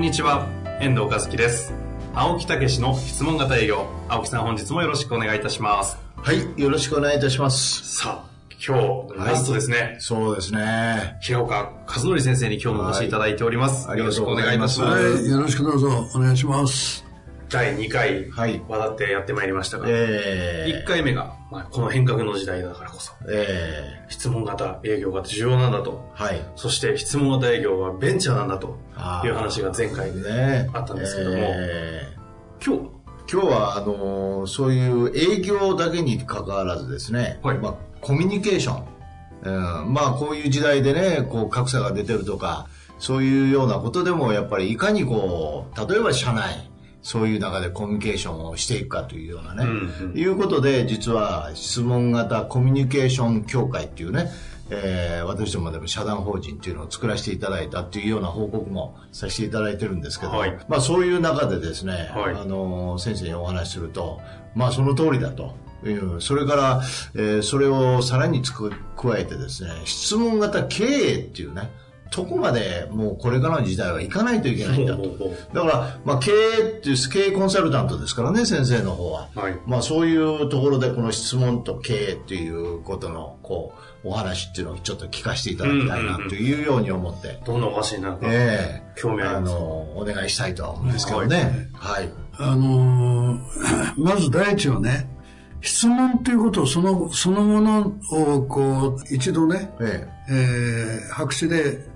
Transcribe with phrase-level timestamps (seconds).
[0.00, 0.46] んにちは、
[0.80, 1.74] 遠藤和樹です。
[2.14, 3.86] 青木武の質問型営業。
[4.08, 5.98] 青木さん本日もよろしくお願いいたします。
[6.16, 7.98] はい、よろしくお願いいたします。
[7.98, 8.30] さあ、
[8.66, 9.98] 今日、ラストですね。
[10.00, 11.18] そうですね。
[11.20, 13.88] 平岡和則先生に今日もお越しいただいております。
[13.88, 15.02] はいよろしくお願いいたします。
[15.02, 17.09] はい、よろしくどうぞお願いします。
[17.50, 18.62] 第2回、はい。
[18.68, 26.08] わだってやってまいりましたが、え1回目が、まあ、この変革の時代だからこそ、ー、え質問型営業が重要なんだと。
[26.14, 26.40] ー、はい。
[26.54, 28.78] そして質問型営業はベンチャーなんだと
[29.24, 30.10] いう話が前回
[30.72, 32.16] あったんですけども、え
[32.64, 33.00] 今日、ー
[33.32, 37.58] 今日は、あのーそういう営業だけに関わらずですね、はい。
[37.58, 38.86] まあ、コミュニケーション。
[39.42, 46.69] うん、まあ、こういう時代でね、こう、格差が出てるとか、そういうようなことでも、やっぱりいかにこう、例えば社内、
[47.02, 50.18] そういう中でコミュニケーションをしていくかというようなね、うんうん。
[50.18, 54.30] いうことで、実は質問型コミュニケーション協会っていうね、
[54.70, 60.58] えー私どもでも社団法人っていうのを作らせていただいたっていうような報告もさせていただいてるんですけど、はい。
[60.68, 62.34] まあそういう中でですね、はい。
[62.34, 64.20] あの先生にお話しすると、
[64.54, 65.54] まあその通りだと。
[66.20, 66.82] それから、
[67.14, 71.70] えーそれをさらにつく加えてですね、質問型経営っていうね、
[72.10, 75.02] とこまでもうこれからの時代は行かないといけないんだと。
[75.54, 79.28] だから、まあ、経営っていう、経営コンサルタントですからね、先生の方は。
[79.34, 89.52] はいまあ、そういうところで、この質問と経営っていうことの、こう、お話っていうのをちょっと聞かせていただきたいなというように思って、どんなお話になるか、ええあ興味あります。
[89.52, 89.58] の、
[89.96, 91.68] お願いしたいとは思うんですけどね。
[91.74, 92.10] はい。
[92.38, 93.40] あのー
[94.02, 95.08] まず第一はね、
[95.60, 101.90] 質問っていうことをその、そのものをこう、一度ね、ええー白紙で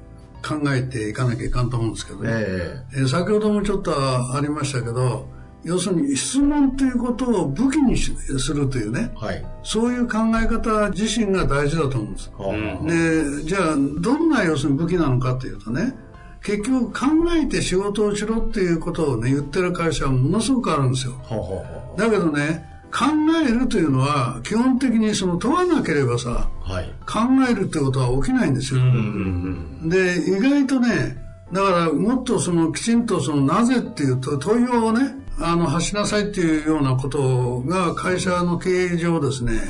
[0.47, 2.33] 考えていかなきゃいかんと思うんですけどえね。
[2.35, 5.29] ええー先ほどもちょっとありましたけど、
[5.65, 9.45] 要するに質問ということを武器にしするというねえ、はい。
[9.63, 12.31] そういう考え方自身が大事だと思うんです。
[12.37, 15.95] はあで、じゃあ、どんな要するに武器なのかというとね、
[16.43, 21.15] 結局考えて仕事をしろっていうことをね、言ってる会社はものすごくあるんですよ。
[21.23, 21.51] はあはあ
[21.93, 23.07] はだけどね、考
[23.45, 26.95] えるというのは、基本的にその問わなければさ、あはい。
[27.07, 28.81] 考えるってことは起きないんですよ。
[28.81, 31.19] うんうんで、意外とね、
[31.53, 39.61] だからもっとそのきちんとそのなぜっていうと問いをね、あの発しなさいっていうようなことが会社の経営上ですね、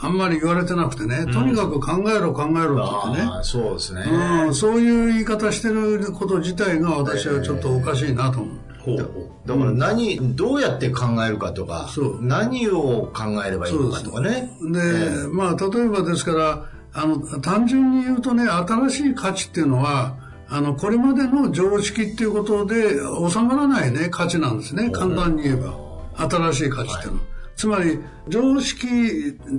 [0.00, 4.02] あんまり言われてなくてね、とにかく考えろ考えろって言ってね、そうですね。
[4.46, 8.73] うん、そういう言い方してること自体が私はちょっとおかしいなと思う。
[8.84, 11.88] ほうほだから何、どうやって考えるかとか
[12.20, 14.50] 何を考えればいいのかとかね。
[14.60, 20.16] で、まあ、例えばですから、あの、単純に言うとね、新しい価値っていうのは、
[20.48, 22.98] あの、これまでの常識っていうことで
[23.30, 24.90] 収まらないね、価値なんですね。
[24.90, 25.74] 簡単に言えば。
[26.16, 27.24] 新しい価値っていうのは。
[27.56, 28.86] つまり、常識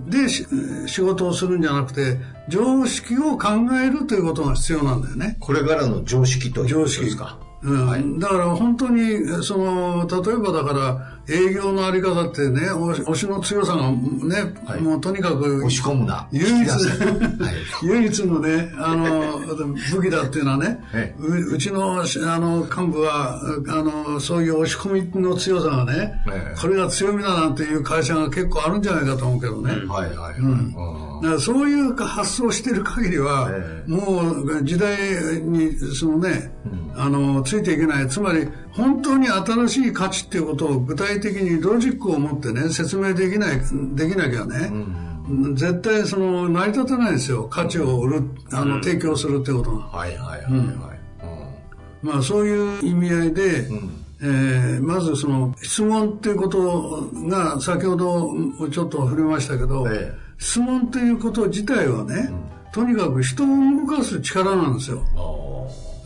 [0.08, 0.46] でし
[0.88, 3.50] 仕事をするんじゃなくて、常識を考
[3.82, 5.38] えるということが必要なんだよね。
[5.40, 7.40] これからの常識という常識ですか。
[7.66, 8.20] うん。
[8.20, 14.82] だから本当に、その、例えばだから、営業のあり方ってね、押しの強さがね、はい。
[14.82, 16.28] もうとにかく、押し込むな。
[16.32, 16.70] 唯一。
[16.70, 17.56] はい。
[17.84, 19.40] 唯一のね、あの、
[19.92, 22.06] 武器だっていうのはねええ、ううちの、あ
[22.40, 29.72] の、幹部は、あの、そういう押し込みの強さがねええ、これが強みだなんていう会社が結構あるんじゃないかと思うけどね。
[29.88, 30.40] はいはいはい。
[30.40, 30.74] うん。
[31.22, 34.96] だからそういう発想してる限りは、えもう時代
[35.42, 36.52] にそのね、
[36.96, 38.08] あのついていけない。
[38.08, 43.62] つまり本当に新しい価値っていうことを具体的にロジックを持ってね説明できない
[43.94, 44.72] できなきゃね、
[45.54, 47.48] 絶対その成り立たないですよ。
[47.48, 49.86] 価値を売るあの、提供するってことが。
[49.86, 50.52] はいはいはいはい。
[50.52, 52.10] うん。
[52.10, 53.68] まあそういう意味合いで、
[54.22, 58.30] えーまずその質問っていうことが先ほど
[58.70, 60.26] ちょっと触れましたけど、ええ。
[60.38, 62.30] 質問ということ自体はね、
[62.74, 65.02] とにかく人を動かす力なんですよ。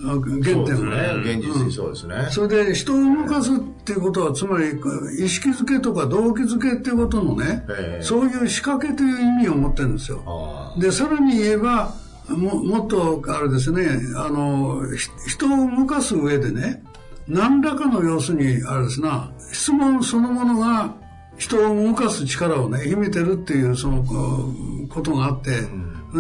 [0.04, 1.34] あ原点はね。
[1.34, 2.28] ね、現実にそうですね。
[2.32, 4.80] それで人を動かすっていうことは、つまり
[5.24, 10.24] 意識づけとか動機づけっていうことのね、ええそういう仕掛けという意味を持ってるんですよ。
[10.26, 11.94] あで、さらに言えば、
[12.30, 16.84] ももっとあれですね、あの、ひ人を動かす上でね、
[17.28, 20.96] 何らかの要するに、あれですな、質問そのものが
[21.38, 25.52] 人を動かす力をね、秘めてるっていう、その、ことがあって、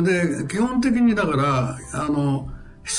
[0.01, 2.49] で、基本的にだから、あの、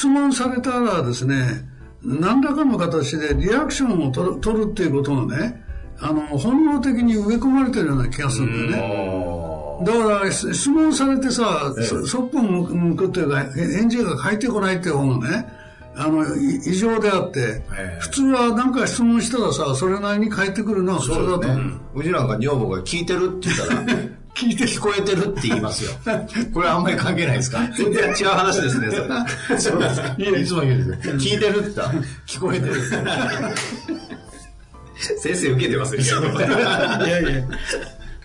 [0.01, 1.63] 質問されたらですね、
[2.03, 5.63] 何らかの形でリアクションを取るっていうことをね、
[5.99, 9.85] あの、本能的に植え込まれてるような気がするんだよね。
[9.85, 15.47] だから、し質問されてさ、そそっぽ向くっていうか、へ返事が返ってこないっていう方がね、
[15.95, 21.59] あの、い異常であって、ええ普通はなんか質問したらさ、それなりに返ってくるのは普通だと思う。
[21.59, 21.73] ね。
[21.97, 23.85] うちなんか女房が聞いてるって言ったら、
[24.35, 25.91] 聞いて聞こえてるって言いますよ。
[26.55, 27.59] これあんまり関係ないですか？
[27.77, 29.59] 全然違う話ですね、それ。
[29.61, 30.15] そうですか。
[30.19, 31.15] いつも言うんですよ。
[31.15, 31.81] 聞いてるって
[32.27, 32.75] 聞こえてる。
[35.19, 36.03] 先生受けてますよ。
[36.03, 36.07] い
[37.09, 37.43] やいや。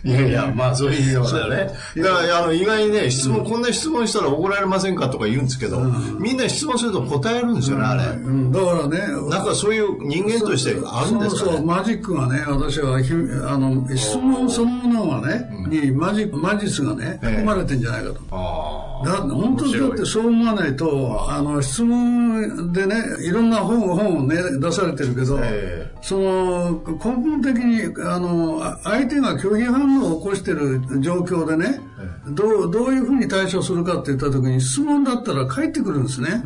[0.05, 1.67] いやいや、まあそういうようなね。
[1.97, 5.81] だから、あの、意外にね、質問、こんな質問したら怒られませんかとか言うんですけど、
[6.19, 8.03] みんな質問すると答えるんですよね、あれ。
[8.15, 8.99] うん、だからね、
[9.29, 11.65] なんかそういう人間としてあるんですかそうそう、ね。
[11.65, 18.19] マジックがね、私はひ、あの、質問そのものがね、にマジック、魔術がね、ええ含まれてんじゃないかと。
[18.31, 31.79] あだ本当にだってそう思わないと、あの、質問でね、いろんな本本をね、出されてるけど、えその、根本的に、あの、あ相手が拒否反応を起こしてる状況でね、
[32.27, 36.41] どう、どういうふうに対処するかって言った時に質問だったら返ってくるんですね。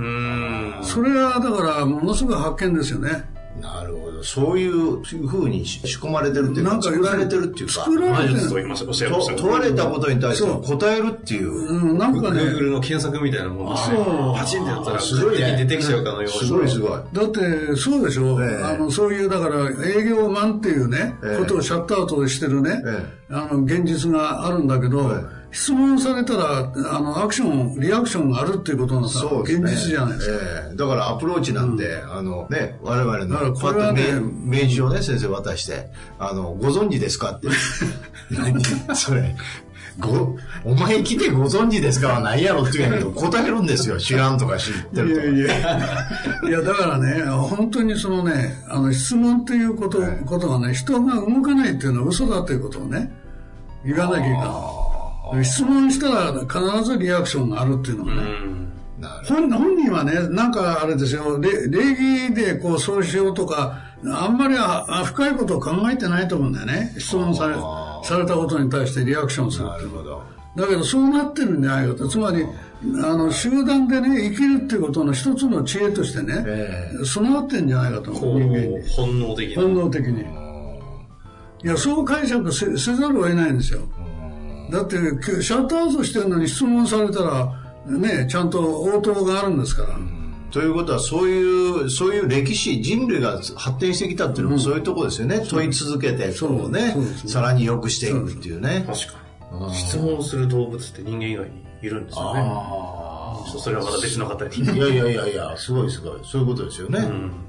[0.81, 3.38] それはだから、ものすごい発見ですよね。
[3.63, 3.79] あ。
[3.79, 4.23] なるほど。
[4.23, 8.39] そういうふうに仕込まれてるっていうか、なんか作られてるっていうか、作ら魔れてる。
[8.39, 9.35] 術と言いました、おっしゃいました。
[9.35, 11.51] と問われたことに対して答えるっていう。
[11.51, 13.81] うん、なんかね、Google の検索みたいなもんで
[14.37, 15.41] パチンってやったら、すごいね。
[15.41, 16.47] 勝手に出てきちゃうかのように。
[16.47, 16.91] すごいすごい。
[16.91, 18.63] だって、そうでしょ、ええ。
[18.63, 21.37] あの、そういう、だから、営業マンっていうね、ええ。
[21.39, 29.29] ことをシャットアウトしてるね、えあの、現実があるんだけど、え質問されたら、あの、アクション、リアクションがあるっていうことがさ、ね。
[29.41, 30.45] 現実じゃないですか。
[30.67, 35.87] ええだからアプローチなんて、あのね、我々の、これはねパッと名名刺をね、先生渡して、
[36.19, 37.47] あの、ご存知ですかって。
[38.29, 38.63] 何？
[38.95, 39.35] それ。
[39.99, 43.97] ご、お前来てご存知ですかはないやろって言うんやけど、 答えるんですよ。
[43.97, 45.25] 知らんとか知ってるとか。
[45.25, 53.11] いやいや、いやだからね、本当にそのね、あの質問っていうこと,、ことがね、人が動かないっていうのは嘘だということをね、
[53.85, 54.78] 言わなきゃいけない。
[55.43, 58.23] 質問したら必ずリアクションがあるっていうのがね、
[59.27, 66.95] 本本人はね、なんかあれですよ、れ礼儀でこうそうしようとか、あんまりああ深いことを考えてないと思うんだよね。
[66.97, 67.55] 質問され
[68.03, 70.39] されたことに対してリアクションするていうのはるほど。
[70.55, 72.07] だけどそうなってるんじゃないかと。
[72.07, 78.83] つまり、あの、集団でね、生きるっていうことの一つの知恵としてね、え備わってんじゃないかと思こう、人間にう、。
[78.89, 79.61] 本能的な。
[79.61, 80.21] 本能的に。
[81.63, 83.81] いや、そう解釈せせざるを得ないんですよ。
[84.71, 87.53] だって、きシャットアウトしてるのに質問されたら、
[87.85, 89.97] ね、ちゃんと応答があるんですから。
[90.51, 95.45] ということは、そういう、そういう歴史、人類が発展してきたっていうのもそういうところですよね。
[95.47, 96.95] 問い続けて、そうね
[97.27, 98.83] さらに良くしていくっていうね。
[98.87, 99.19] 確か
[99.67, 99.73] に。
[99.73, 102.41] 質問する動物って人間以外にいるんですよね。
[102.45, 104.69] あそうそれはまた別の方に。
[104.69, 104.73] あ。
[104.73, 106.19] いやいやいやいや、すごいすごい。
[106.23, 106.99] そういうことですよね。
[106.99, 107.48] ああ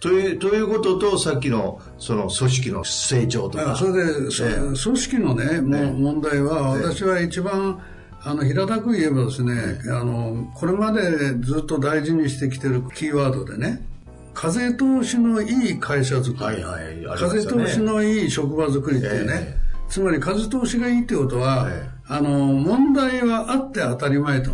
[0.00, 3.72] という、ということと、さっきの、その組織の成長とか。
[3.72, 4.54] あそれで、そええ。
[4.56, 6.82] 組織のね、もう問題は、ええ。
[6.88, 7.80] 私は一番、
[8.24, 13.86] あの、平たく言えばですね、あの、これまでずっと大事にしてきてるキーワードでね、
[14.34, 17.06] 風通しのいい会社づくり、はいはいね。
[17.16, 19.60] 風通しのいい職場づくりっていうね、ええ。
[19.88, 21.90] つまり風通しがいいってことは、ええ。
[22.08, 24.50] あの、問題はあって当たり前と。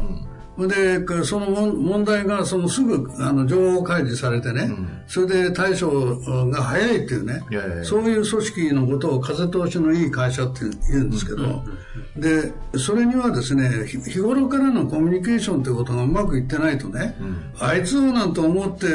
[0.67, 4.69] で、その問問題がそのすぐあの情報開示されてね、
[5.07, 6.17] それで対処
[6.51, 7.85] が早いっていうね、いやいやいや。
[7.85, 10.61] そういう組織のことを風通しのいい会社って
[10.91, 11.65] 言うんですけど、
[12.17, 17.15] で、それにはですね、ひ日頃からのコミュニケーションということがうまくいってないとね、
[17.61, 18.91] あいつをなんと思ってい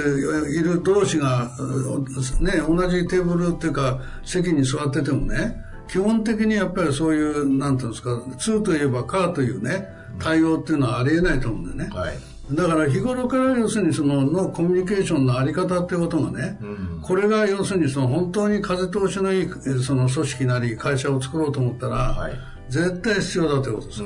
[0.60, 11.96] る同士が、うね、同じテーブルっていうか席に座っててもね、基本的にやっぱりそういう、なんていうんですか、2といえばカーというね、対応っていうのはありえないと思うんだよね。
[11.96, 12.18] はい。
[12.52, 16.60] だから日頃から要するにそののコミュニケーションのあり方っていうことがね、
[17.02, 22.34] これが要するにその本当に風通しのいいえーその組織なり会社を作ろうと思ったら、はい
[22.70, 24.04] 絶対必要だということです。
[24.04, 24.06] う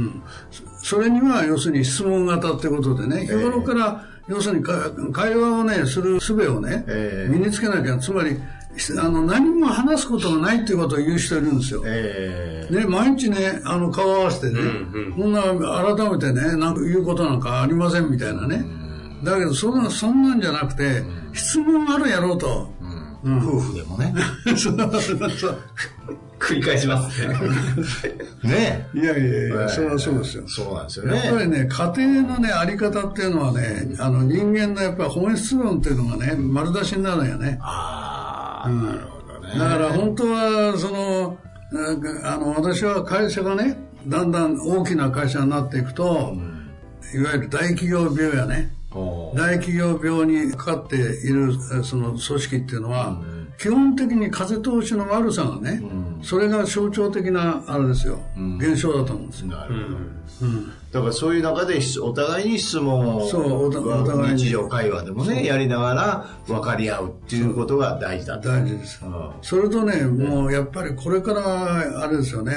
[0.00, 8.38] んそそれには要するに質問型ってことでね、日頃から要するにか会話をね、する術をね、ええ身につけなきゃ、つまり
[8.98, 11.82] あの何も話すことがないっていうことを言う人いるんですよ。
[11.86, 14.60] ええね、毎日ね、あの、顔合わせてね、
[15.16, 18.64] こんな、改めてね、なんか言うことなんかありませんみたいなね。
[19.22, 22.72] だけど、そんな、そんなんじゃなくて、質問あるやろうと。
[23.22, 24.14] 夫婦でもね。
[24.56, 25.58] そうそうそう
[26.38, 27.34] 繰り返しますね。
[28.42, 30.48] ねいやいやいや、それはそうですよ。
[30.48, 31.64] そうなんですよやっぱりね。
[31.64, 37.58] ね、家庭のね、あり方っていうのはね、あの、人間のやっぱり本質論っていうのがね、丸出しになるんよね。
[37.60, 39.58] ああ、なるほどね。
[39.58, 41.38] だから本当は、その、
[42.24, 46.34] あの、私は会社がね、だんだん大きな会社になっていくと、
[47.14, 48.72] いわゆる大企業病やね、
[49.34, 53.20] 大企業病にかかっているえその組織っていうのは、
[53.58, 55.82] 基本的に風通しの悪さがね、
[56.22, 58.18] それが象徴的なあれですよ、
[58.58, 59.48] 現象だと思うんですよ。
[59.48, 59.96] なるほど。
[60.92, 64.42] だからそういう中でお互いに質問をそうお互いに。
[64.42, 68.48] 日常会話でもね、やりながら分かり合うっていうことが大事だと。
[68.48, 69.00] 大事です。
[69.04, 69.30] うん。
[69.42, 72.54] それとね、もうやっぱりこれからあれですよね、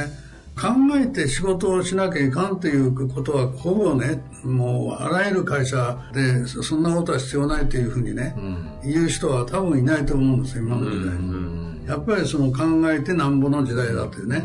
[0.55, 8.36] 考えて仕事をしなきゃいかんということは、ほぼね、もうあらゆる会社で、そそんなことは必要ないというふうにね、
[8.84, 11.17] 言う人は多分いないと思うんですよ、今の時代。
[11.17, 11.62] に。
[11.88, 14.44] やっぱりその考えてなんぼの時代だというね、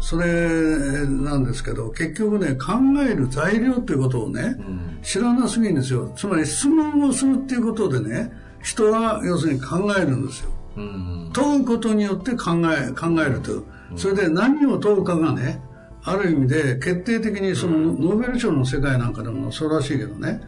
[0.00, 2.72] それなんですけど、結局ね、考
[3.08, 4.56] える材料っていうことをね、
[5.02, 6.12] 知らなすぎるんですよ。
[6.16, 8.32] つまり質問をするっていうことでね、
[8.62, 10.50] 人は要するに考えるんですよ。
[10.76, 11.30] うん。
[11.32, 13.62] 問うことによって考え、考えるという。
[13.96, 15.62] それで何を問うかがね、
[16.02, 20.40] ある意味で決定的にそのノーベル賞の世界なんかでもそうらしいけどね、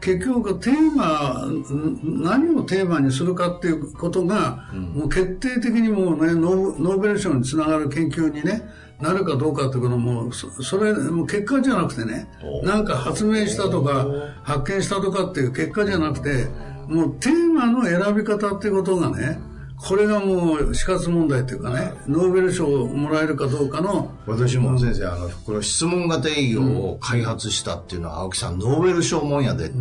[0.00, 8.62] 結局テーマ、ん何をテーマにするかっていうことが、もう決定的にもうね、ノーベル賞につながる研究にね、
[9.00, 12.28] なるかどうかっていうことも、そそれ、もう結果じゃなくてね、
[12.62, 14.06] なんか発明したとか、
[14.42, 16.48] 発見したとかっていう結果じゃなくて、
[16.88, 19.38] もうテーマの選び方っていうことがね、
[19.80, 29.76] これがもう死活問題っていうかね、ノーベル賞をもらえるかどうかの、私も先生、あの、この質問型営業を開発したっていうのは、青木さん、ノーベル賞もんやでって。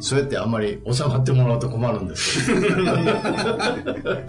[0.00, 2.66] そうやってあんまり収まってもらうと困るんですけど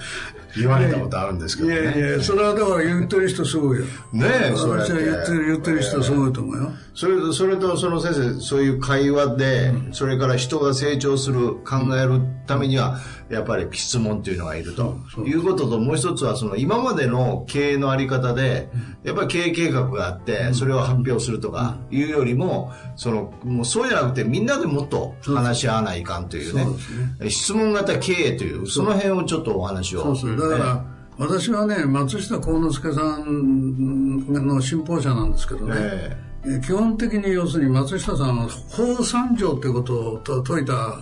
[0.58, 1.82] 言われたことあるんですけいどね。
[1.82, 3.86] やいや、それはだから言ってる人すごいよ。
[4.12, 6.72] ねえ、そうやって私は言ってる、言ってる人すごいと思うよ。
[6.94, 13.00] それと、それと、その先生、そういう会話で、それから人が成長する、考えるためには、
[13.30, 14.98] やっぱり質問っていうのがいると。
[15.25, 18.70] いうことと、もう一つは、その、今までの経営のあり方で、
[19.06, 26.74] やっぱり経営計画があって、それを発表するとか、いうよりも、その、もうそうじゃなくて、みんなでもっと話し合わないかんというねそう
[27.20, 30.03] です、質問型経営という、その辺をちょっとお話を。
[30.03, 30.38] そうそう。
[30.38, 30.86] だから、
[31.18, 36.32] 私はね、松下幸之助さんの信奉者なんですけどね、ええ
[36.65, 40.98] 基本的に要するに松下さんは法三条ということをと説いたあ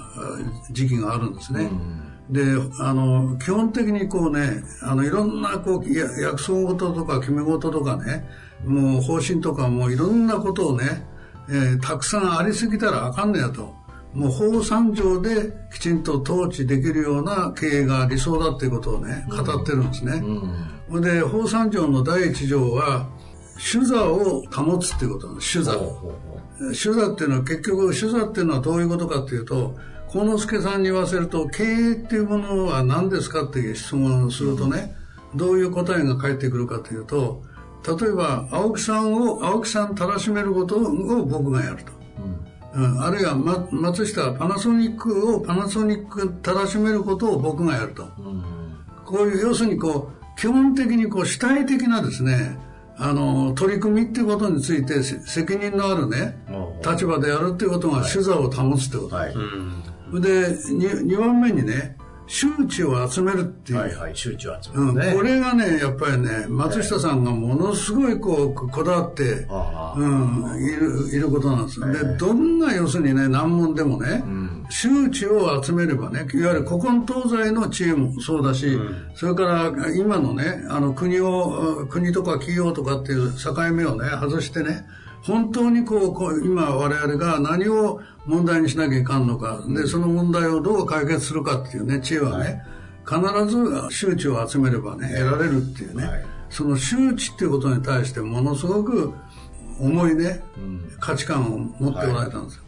[0.71, 1.71] 時期があるんですね。
[2.29, 2.43] で、
[2.79, 8.29] あの、基本的にこうね、あの、いろんなこう、や約束事とか決め事とかね、
[8.65, 11.07] もう方針とかもういろんなことをね、
[11.49, 13.78] えーたくさんありすぎたらあかんねやと。
[14.13, 20.23] もう法三条できちんと統治できるような経営が理想だっていうことをね、語ってるんですね。
[20.89, 23.07] ほんで、法三条の第一条は、
[23.57, 25.47] 主座を保つっていうことなんです。
[25.47, 25.73] 主座。
[26.73, 29.75] 主座っていうのは結局、主座っていうのはどういうことかっていうと、
[30.07, 34.95] 幸之助さんに言わせると、経営っていうものは何ですかっていう質問をするとね、
[35.35, 37.43] どういう答えが返ってくるかというと、
[37.87, 41.98] 例えば、青木さんを、青木さんたらしめることを僕がやると。
[42.73, 48.07] うん、あるいは、ま、松下パナソニックをパナソニックたらしめることを僕がやると。
[49.05, 52.57] こういう、要するにこう、基本的にこう主体的なですね、
[52.97, 56.37] あの、取り組みっていうことについてせ責任のあるね、
[56.85, 59.15] 立場でやるっていうことが主座を保つってこと。
[59.15, 59.33] はい。
[59.33, 61.97] で、2番目にね、
[62.29, 63.79] 周知を集めるっていう。
[63.79, 65.15] はいはい、集中集うん、めるね。
[65.17, 71.91] これがね、やっぱりね、松下さんがものすごいこう、こだわって、あうん、いる、いることなんですよ。
[71.91, 74.23] で、どんな要するにね、難問でもね、
[74.69, 78.79] 周知を集めればね、いわゆる古今東西の知恵もそうだし、
[79.15, 84.85] それから今のね、あの国を、国とか企業とかっていう境目をね、外してね、
[85.23, 92.63] 本当にこう、こう今我々が何を問題にしなきゃいかんのか、で、その問題をどう解決するかっていうね、知恵はね、
[93.05, 96.25] 必ず周知を集めればね、得られるっていうね、はい。
[96.49, 99.13] その周知っていうことに対してものすごく
[99.79, 100.43] 重いね、
[100.99, 102.63] 価値観を持っておられたんですよ。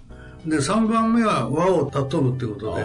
[0.46, 2.76] で、3番目は和を尊ぶっていうこと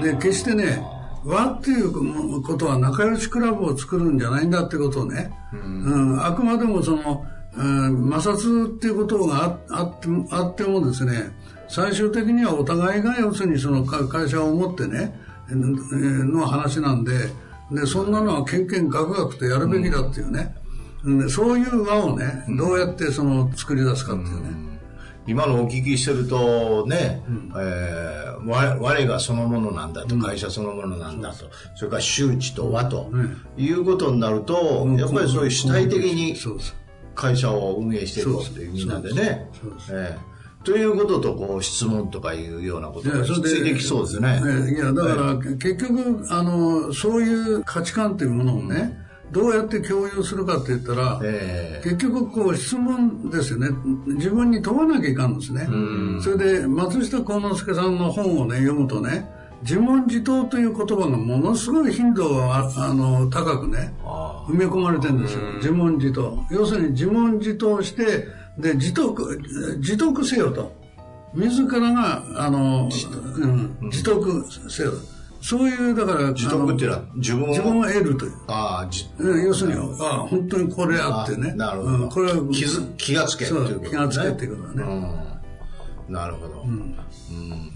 [0.00, 0.82] で、で、決してね、
[1.24, 6.24] 和っていうことは仲良しクラブを作るんじゃないんだってことをね、うん。
[6.24, 11.32] あくまでもその、うん摩擦っていうことがああってあってもですね、
[11.68, 15.18] 最終的にはお互いが要するにそのか会社を持ってね、
[15.50, 17.12] えーの話なんで、
[17.70, 20.54] で、そんなのはけんけんがくがくとやるべきだっていうね、
[21.04, 24.72] うんそういう輪をね、どうやってその作り出すかっていうね。
[25.24, 27.22] 今のお聞きしてるとね、
[27.56, 33.10] えー我我がそのものなんだと、会社そのものなんだと、それから周知と和と、
[33.56, 36.81] いうことになると、やっぱりそういう主体的にそうです。
[37.14, 39.50] 会社を運営していこうというみんなでね。
[39.90, 40.32] ええ。
[40.64, 44.40] ということと、こう、質問とかいうようなことがついてきそうですね。
[44.68, 49.02] えいや、だから、結局、あの、そういう価値観というものをね、
[49.32, 51.88] どうやって共有するかって言ったら、ええ。
[51.88, 53.68] 結局こう質問ですよね。
[54.06, 55.66] 自分に問わなきゃいかんんですね。
[56.22, 59.26] それで松下幸之助さんの本をね読むとね
[59.62, 65.40] 自問自答という言葉がものすごい頻度がああの高くねあ埋め込まれてるんですよ。
[65.56, 66.44] 自問自答。
[66.50, 68.26] 要するに自問自答して
[68.58, 69.40] で自得
[69.78, 70.72] 自得せよと。
[71.34, 72.88] 自らがあの
[73.36, 74.92] うん、自得せよ
[75.40, 77.48] そういうだから自得っていうのは自分を？
[77.48, 78.32] 自分を得るという。
[78.48, 81.50] ああじうん要するに、ああ、本当にこれあってね。
[81.52, 81.96] あなるほど。
[81.96, 83.88] うんこれは気づ気がつけっていうことね。
[83.90, 84.92] 気がつけっていうことだね。
[86.08, 86.12] うん。
[86.12, 86.66] なるほど、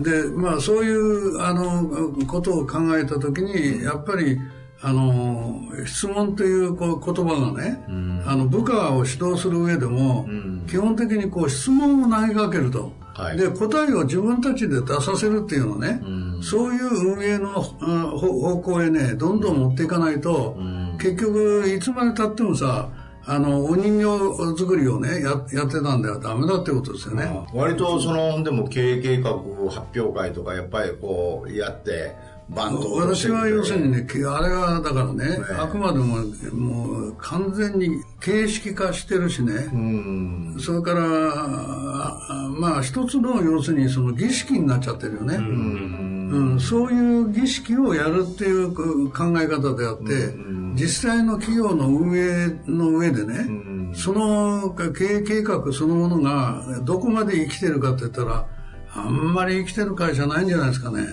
[0.02, 1.88] で、まあ、そういう、あの、
[2.26, 4.38] ことを考えたときに、やっぱり、
[4.82, 7.80] あの、質問というこう言葉がね、
[8.26, 10.26] あの、部下を指導する上でも、
[10.68, 12.92] 基本的にこう質問を投げかけると。
[13.14, 13.36] はい。
[13.38, 16.02] で、答えを自分たちで出させるっていうのね、
[16.42, 20.56] そういう運営のあ方方向へね、どんどん持っていかないと、
[20.98, 22.90] 結局、いつまで経ってもさ、
[23.28, 27.46] あの、お人形作りをね、ややってたんではダメだってことですよね。
[27.52, 29.30] 割とそのでも経営計画
[29.68, 32.14] 発表会とかやっぱりこうやって
[32.48, 36.18] バンと私は要するにね、けあれがだからね、えあくまでも
[36.52, 37.88] もう完全に
[38.20, 40.56] 形式化してるしね、うん。
[40.58, 45.34] それから、あまあ一つの要するにその儀式になっちゃってるよね。
[45.36, 46.60] うん。
[46.60, 48.72] そういう儀式をやるっていう
[49.10, 50.32] 考え方であって、
[50.74, 58.46] 実際の企業の運営の上でね、その経営計画そのものがどこまで生きてるかって言ったら、
[58.94, 61.08] あんまり生きてる会社ないんじゃないですかね。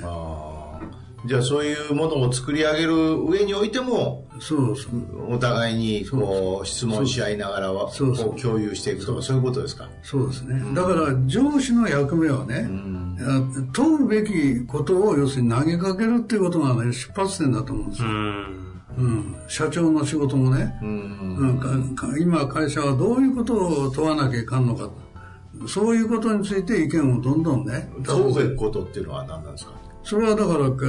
[1.26, 5.34] じゃあそういうものを作り上げる上においてもそうそう。
[5.34, 9.90] お互いにこう質問し合いながらはそう共有していくとかそういうことですか？
[10.02, 10.62] そうですね。
[10.76, 12.68] だから上司の役目はね、
[13.22, 18.08] あ問うべきことを要するに投げかけるっていうことがね、出発点だと思うんですよ。
[18.10, 18.64] うん。
[18.96, 21.96] うん、社長の仕事もね、うん。
[21.96, 24.90] かか今会社はどういうことを問わなきゃいかんのか
[25.68, 29.72] そういうことについて意見をどんどんね問うべきことっていうのは何なんですか？
[30.04, 30.86] それはだからか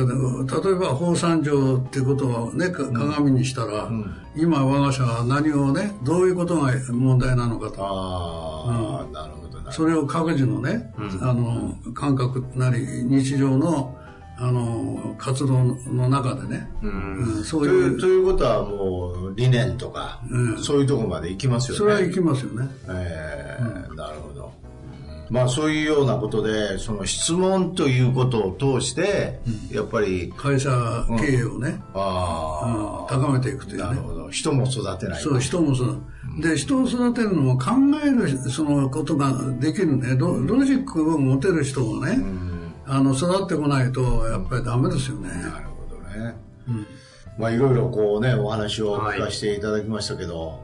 [0.66, 3.90] 例えば放散状っていうことをねか鏡にしたら、
[4.36, 7.76] 今我が社は何をねどういうことが問題なのかと。
[7.84, 13.96] ああ、なるほどなそれを各自のね、あの感覚なり日常の
[14.36, 17.44] あの活動の中でね、うん。
[17.44, 20.20] そうといいううということはもう理念とか、
[20.60, 21.78] そういうところまで行きますよね。
[21.78, 22.68] それは行きますよね。
[22.88, 24.33] えーなるほど。
[25.34, 29.40] まあそういうようなことで、その質問ということを通して、
[29.72, 30.70] やっぱり、会社
[31.18, 33.20] 経営をね、あうん。
[33.20, 34.30] 高めていくというあ、なねるほど。
[34.30, 35.20] 人も育てない。
[35.20, 36.00] そう人もそう
[36.40, 37.72] で人を育てるのも考
[38.04, 40.14] えるそのことができるね。
[40.16, 42.16] ロロジックを持てる人をね、
[42.86, 45.30] あの育ってこないとやっぱりダメですよね。
[45.30, 46.36] なるほどね。
[47.38, 50.63] まあいろいろこうね、お話を聞かせていただきましたけど、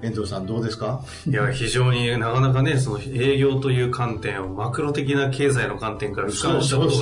[0.00, 1.00] 遠藤さんどうですか？
[1.26, 6.98] いや、非常になかなかね、その営業という観点をマクロ的な経済の観点から俯瞰したこと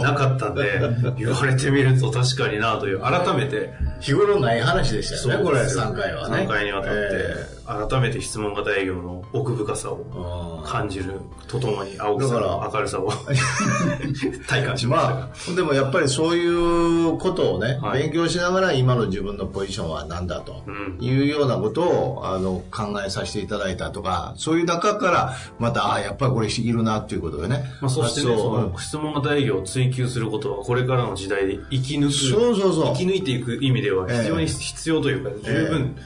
[0.00, 0.80] がなかったんで、
[1.18, 6.36] 言われてみると確かになという、改めて、日頃ない話でしたよね、これ、3回はね。
[6.44, 10.68] 3回にわたって、え改めて質問型営業の奥深さをー。
[10.68, 13.10] 感じるとともに、青木さんだの明るさを
[14.46, 15.14] 体感しましたが。
[15.14, 18.02] まあ、でもやっぱりそういうことをね、はい。
[18.02, 20.62] 勉強しながら今の自分のポジションは何だと
[21.00, 27.64] いうようなことをあの考えさせていただいたとか、そういう中からまた、あやっぱりこれいるなっていうことでね。
[27.80, 32.94] まあ、そしてね、その質問型営業を追求することは、これからの時代で生き抜く、そうそうそう。
[32.94, 35.96] 生き抜いていく意味では非常に必要というか、十分、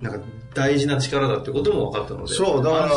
[0.00, 0.20] なんか
[0.54, 2.88] 大事な力だってことも分かったので、そう、だから、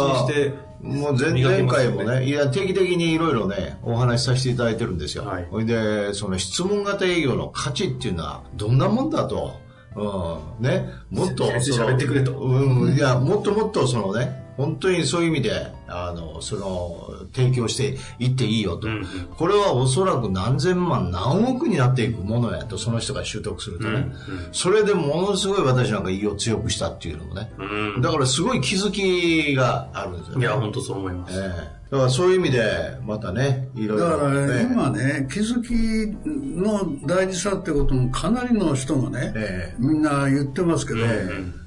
[0.81, 5.25] もう前前回もね、いや、定期的にいろいろね、お話しさせていただいてるんですよ。
[5.25, 9.61] はいほいで、その質問型営業の価値っていうのは、どんなもんだと。
[9.95, 18.87] うん、ね、もっと、喋ってくれとうん、いや、もっともっとそのね、本当にそういう意味で、あの、その、提供していっていいよと。
[18.87, 19.03] うんうん
[19.37, 24.11] これはおそらく何千万、何億になっていくものやと、その人が習得するとね。
[24.51, 27.51] それでものすごい私なんか胃を強くしたっていうのもね。
[27.57, 30.41] うんだからすごい気づきがあるんですよね。
[30.41, 31.39] いや、本当そう思います。
[31.39, 34.63] ええだからそういう意味で、またね、いろいろ、だからね。
[34.63, 41.01] 今ね気づきの大事さってこともかなりの人がね、ええみんな言ってますけど、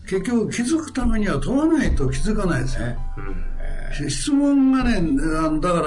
[0.09, 2.99] 結局気づくためには問わないと気づかないですね、
[3.93, 5.01] 質問がね
[5.61, 5.81] だか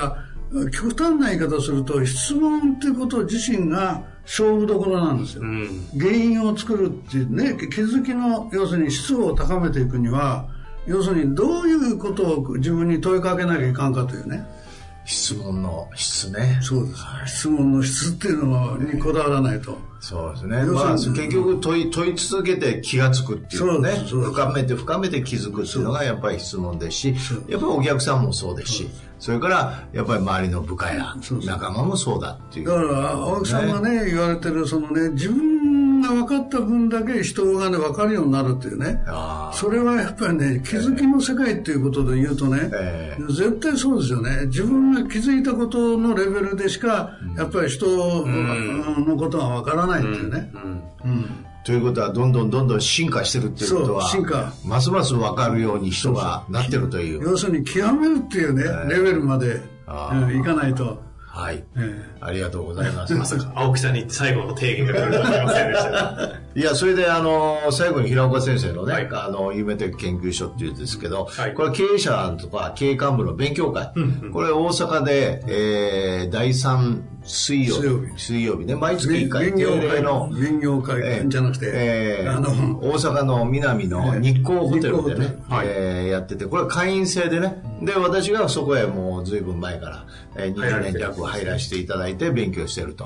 [0.53, 5.87] ら極端な言い方すると質問っていうこと自身が勝負どころなんですよ、うん。
[5.97, 10.47] 原因を作るっていうね気づきの要するに質を高めていくには
[10.87, 14.43] 要するにどういうことを自分に問いかけなきゃいかんかというね
[15.09, 16.59] 質問の質ね。
[16.61, 17.03] そうです。
[17.25, 19.75] 質問の質っていうのにこだわらないと。
[19.99, 20.63] そうですね。
[20.65, 23.89] まあ、結局問い、問い続けて気がつくっていうね。
[24.07, 27.15] 深めて深めて気づくっていうのがやっぱり質問ですし、
[27.47, 32.67] やっぱりお客さんもそうですし、それからやっぱり周りの部下や仲間もそうだっていう。
[32.67, 35.58] だから、青木さんがね、言われてる、そのね、自分
[36.01, 39.01] が分かった分だけ人がね、分かるようになるっていうね。
[39.53, 44.45] それはやっぱりね、気づきの世界っていうことで言うとね、えー、絶対そうですよね。
[44.47, 50.51] 自分が気づいたことのレベルでしか、やっぱり人のことが分からないっていうね。
[51.65, 54.53] ということは、どんどんどんどん進化してるっていうことは、進化。
[54.65, 57.21] ますます分かるように人がなってるという。
[57.21, 61.08] 要するに、極めるっていうね、レベルまで、いかないと。
[61.31, 61.63] はい。
[62.19, 63.13] ありがとうございます。
[63.13, 66.31] まさか、青木さんに最後の提言が来るとは思いませんでした。
[66.59, 73.91] いや、それで、あの、最後に平岡先生のね、はい、あの、夢的研究所っていうんですけど、はい、これは経営者とか経営幹部の勉強会。
[74.33, 78.11] これ大阪で、えー、第3水曜日。
[78.17, 78.65] 水曜日。
[78.65, 78.75] ね。
[78.75, 79.53] 毎月1回。
[79.53, 80.29] 定例の。
[80.33, 87.61] 林業会じゃなくて、えー、あの、大阪の南の日光ホテルでね、えー、やってて、これは会員制でね。
[87.81, 93.05] で、私がそこへもう随分前から、えー、20年弱入らせていただいて勉強してると、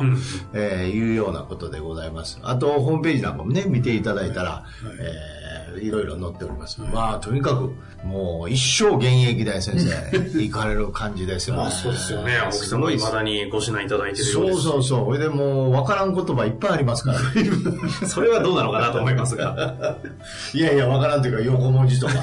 [0.54, 2.40] えいうようなことでございます。
[2.44, 4.66] あと、ホームページなんかもね、見ていただいたら、
[5.00, 5.43] えー
[5.82, 6.82] いろいろ載っております。
[6.82, 7.74] まあ、とにかく、
[8.06, 11.72] もう一生現役大先生、 行かれる感じですよね。
[11.72, 12.38] そうですよね。
[12.38, 15.06] 青木さんも未だにご指南いただいてるようですそうそうそう。
[15.06, 17.20] それでもう、わからん言葉いっぱいありますから。
[18.08, 19.98] それはどうなのかなと思いますが。
[20.54, 22.14] いやいや、わからんというか、横文字とか、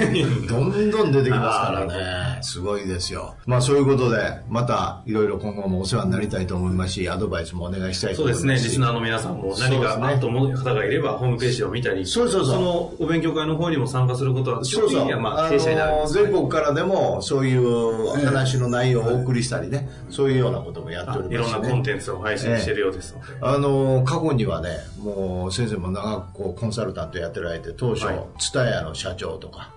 [0.48, 2.38] どんどん出てきますからね。
[2.42, 3.34] すごいですよ。
[3.46, 8.42] まあ、そういうことで、また、いろいろ今後もお世話になりたいと思いますし、アドバイスもお願いしたいと思います。
[8.42, 8.68] そうですね。
[8.68, 12.54] リスナーの皆さんも何かあると思う方がいれば、ホームページを見たり、そうそうそう。
[12.54, 15.20] そのお勉強会の方にも参加することは、そうそう。
[15.20, 23.26] まあ、あの全国からでも、そういう話の内容をお送りしたりね、そういうようなこともやっております、ね、いろんなコンテンツを配信してるようですので。
[23.40, 28.06] あの、過去にはね、もう先生も長くこうコンサルタントやってられて、当初、
[28.38, 29.70] ツタヤの社長とか、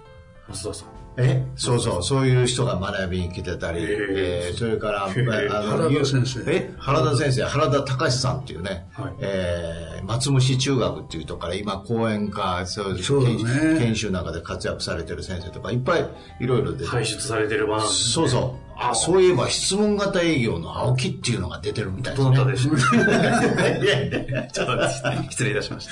[0.50, 1.03] 増田さん。
[1.18, 6.52] えそうそう、そういう人が学びに来てたり、えー、それから、あの、原田先生。
[6.52, 13.36] え原田先生、原田隆さんっていうね、はい、えー、松虫中学っていうとこから今講演家、そうそうね、
[13.80, 18.64] 研修なんかで活躍されてる先生とかいっぱいいろいろ出て輩出されてる場なんです、ね、そうそう。
[18.76, 22.36] あ、そういえば質問型営業の青木っていうのが出てるみたいですね。
[22.36, 25.92] どなたでしょうちょっと失礼いたしました。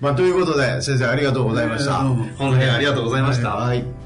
[0.00, 1.94] まあ、ということで、先生ありがとうございました。
[1.94, 3.54] 本当にありがとうございました。
[3.54, 4.05] はい